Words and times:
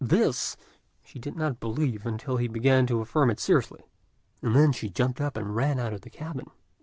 This 0.03 0.57
she 1.05 1.19
did 1.19 1.35
not 1.35 1.59
believe, 1.59 2.07
until 2.07 2.37
he 2.37 2.47
began 2.47 2.87
to 2.87 3.01
affirm 3.01 3.29
it 3.29 3.39
seriously; 3.39 3.81
and 4.41 4.55
then 4.55 4.71
she 4.71 4.89
jumped 4.89 5.21
up 5.21 5.37
and 5.37 5.55
ran 5.55 5.77
out 5.77 5.93
of 5.93 6.01
the 6.01 6.09
cabin. 6.09 6.49